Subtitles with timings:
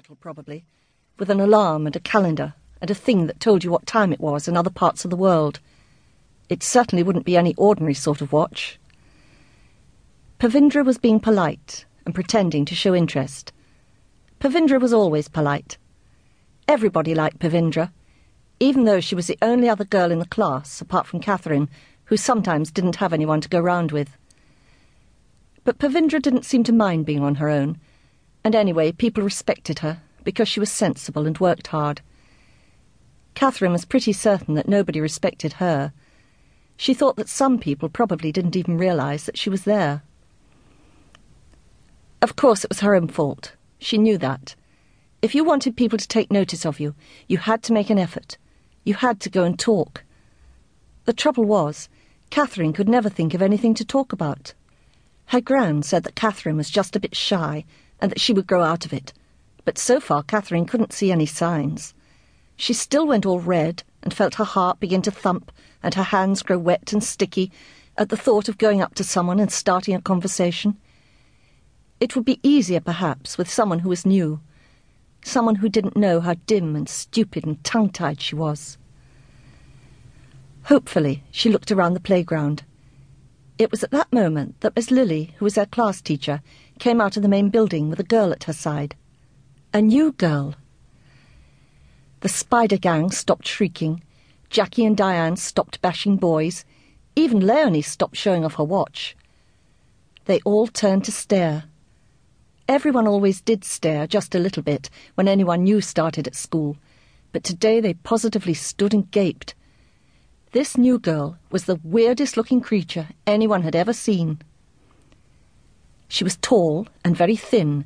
[0.00, 0.64] digital, probably,
[1.18, 4.20] with an alarm and a calendar and a thing that told you what time it
[4.20, 5.60] was in other parts of the world.
[6.48, 8.78] It certainly wouldn't be any ordinary sort of watch.
[10.38, 13.52] Pavindra was being polite and pretending to show interest.
[14.38, 15.76] Pavindra was always polite.
[16.66, 17.92] Everybody liked Pavindra,
[18.58, 21.68] even though she was the only other girl in the class, apart from Catherine,
[22.04, 24.16] who sometimes didn't have anyone to go round with.
[25.62, 27.78] But Pavindra didn't seem to mind being on her own
[28.44, 32.00] and anyway, people respected her because she was sensible and worked hard.
[33.34, 35.92] Catherine was pretty certain that nobody respected her.
[36.76, 40.02] She thought that some people probably didn't even realise that she was there.
[42.22, 43.54] Of course, it was her own fault.
[43.78, 44.54] She knew that.
[45.22, 46.94] If you wanted people to take notice of you,
[47.28, 48.38] you had to make an effort.
[48.84, 50.04] You had to go and talk.
[51.04, 51.88] The trouble was,
[52.30, 54.54] Catherine could never think of anything to talk about.
[55.26, 57.64] Her gran said that Catherine was just a bit shy
[58.00, 59.12] and that she would grow out of it.
[59.64, 61.94] But so far, Catherine couldn't see any signs.
[62.56, 65.52] She still went all red and felt her heart begin to thump
[65.82, 67.50] and her hands grow wet and sticky
[67.96, 70.76] at the thought of going up to someone and starting a conversation.
[72.00, 74.40] It would be easier, perhaps, with someone who was new,
[75.22, 78.78] someone who didn't know how dim and stupid and tongue tied she was.
[80.64, 82.62] Hopefully, she looked around the playground.
[83.58, 86.40] It was at that moment that Miss Lily, who was their class teacher,
[86.80, 88.96] came out of the main building with a girl at her side.
[89.72, 90.56] A new girl.
[92.20, 94.02] The spider gang stopped shrieking.
[94.48, 96.64] Jackie and Diane stopped bashing boys.
[97.14, 99.14] Even Leonie stopped showing off her watch.
[100.24, 101.64] They all turned to stare.
[102.66, 106.76] Everyone always did stare just a little bit when anyone new started at school,
[107.32, 109.54] but today they positively stood and gaped.
[110.52, 114.40] This new girl was the weirdest looking creature anyone had ever seen.
[116.10, 117.84] She was tall and very thin,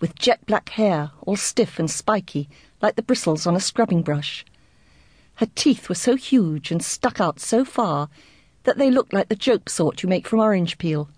[0.00, 2.48] with jet black hair, all stiff and spiky,
[2.80, 4.46] like the bristles on a scrubbing brush.
[5.34, 8.08] Her teeth were so huge and stuck out so far
[8.62, 11.10] that they looked like the joke sort you make from orange peel.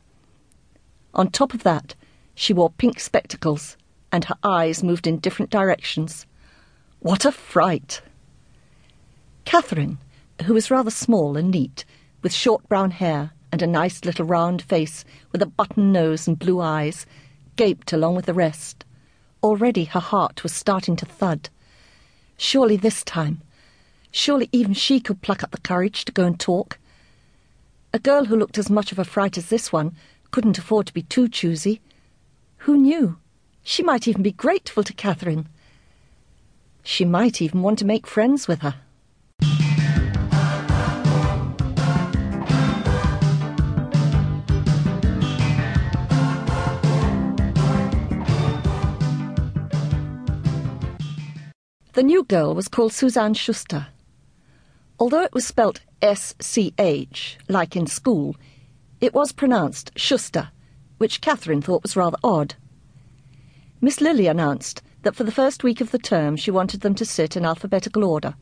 [1.15, 1.95] On top of that,
[2.35, 3.77] she wore pink spectacles,
[4.11, 6.27] and her eyes moved in different directions.
[6.99, 8.03] What a fright!
[9.45, 9.99] Catherine,
[10.45, 11.85] who was rather small and neat,
[12.21, 16.39] with short brown hair and a nice little round face with a button nose and
[16.39, 17.05] blue eyes,
[17.57, 18.85] gaped along with the rest.
[19.43, 21.51] Already her heart was starting to thud.
[22.39, 23.43] Surely this time,
[24.11, 26.79] surely even she could pluck up the courage to go and talk.
[27.93, 29.95] A girl who looked as much of a fright as this one
[30.31, 31.83] couldn't afford to be too choosy.
[32.59, 33.19] Who knew?
[33.63, 35.47] She might even be grateful to Catherine.
[36.83, 38.77] She might even want to make friends with her.
[51.95, 53.89] The new girl was called Suzanne Schuster.
[54.99, 58.35] Although it was spelt S C H, like in school,
[59.03, 60.49] it was pronounced Schuster,
[60.97, 62.55] which Catherine thought was rather odd.
[63.83, 67.05] Miss Lily announced that for the first week of the term she wanted them to
[67.05, 68.37] sit in alphabetical order,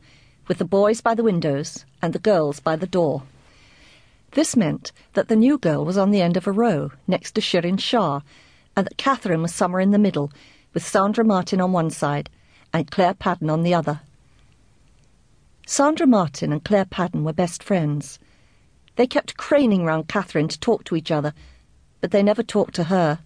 [0.47, 3.23] with the boys by the windows and the girls by the door.
[4.31, 7.41] This meant that the new girl was on the end of a row, next to
[7.41, 8.21] Shirin Shah,
[8.77, 10.31] and that Catherine was somewhere in the middle,
[10.73, 12.29] with Sandra Martin on one side
[12.73, 14.01] and Claire Padden on the other.
[15.65, 18.19] Sandra Martin and Claire Padden were best friends.
[18.95, 21.33] They kept craning round Catherine to talk to each other,
[22.01, 23.19] but they never talked to her.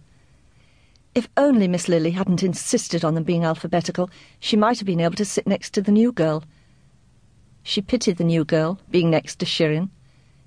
[1.14, 5.16] If only Miss Lily hadn't insisted on them being alphabetical, she might have been able
[5.16, 6.44] to sit next to the new girl.
[7.62, 9.90] She pitied the new girl, being next to Shirin.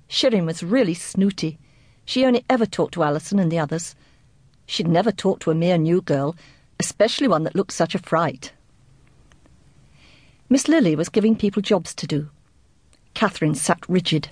[0.08, 1.58] Shirin was really snooty.
[2.04, 3.94] She only ever talked to Alison and the others.
[4.66, 6.36] She'd never talk to a mere new girl,
[6.78, 8.52] especially one that looked such a fright.
[10.52, 12.28] Miss Lily was giving people jobs to do.
[13.14, 14.30] Catherine sat rigid.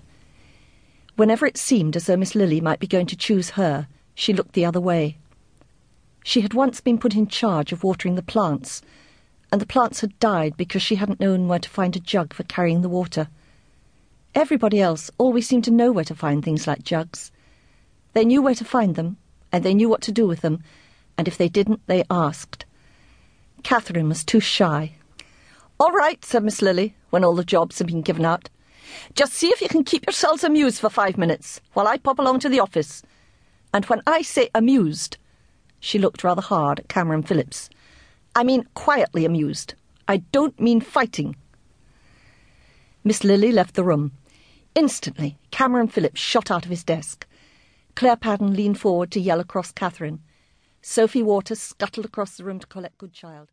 [1.14, 3.86] Whenever it seemed as though Miss Lily might be going to choose her,
[4.16, 5.16] she looked the other way.
[6.24, 8.82] She had once been put in charge of watering the plants,
[9.52, 12.42] and the plants had died because she hadn't known where to find a jug for
[12.42, 13.28] carrying the water.
[14.34, 17.30] Everybody else always seemed to know where to find things like jugs.
[18.14, 19.18] They knew where to find them,
[19.52, 20.64] and they knew what to do with them,
[21.16, 22.64] and if they didn't, they asked.
[23.62, 24.94] Catherine was too shy.
[25.80, 28.50] All right, said Miss Lily, when all the jobs had been given out.
[29.14, 32.40] Just see if you can keep yourselves amused for five minutes, while I pop along
[32.40, 33.02] to the office.
[33.72, 35.18] And when I say amused,
[35.78, 37.70] she looked rather hard at Cameron Phillips.
[38.34, 39.74] I mean quietly amused.
[40.08, 41.36] I don't mean fighting.
[43.04, 44.12] Miss Lily left the room.
[44.74, 47.24] Instantly, Cameron Phillips shot out of his desk.
[47.94, 50.22] Claire Padden leaned forward to yell across Catherine.
[50.82, 53.48] Sophie Waters scuttled across the room to Colette Goodchild.